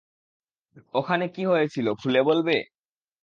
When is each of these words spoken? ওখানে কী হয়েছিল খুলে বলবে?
ওখানে 0.93 1.25
কী 1.27 1.43
হয়েছিল 1.45 1.87
খুলে 1.93 2.21
বলবে? 2.23 2.55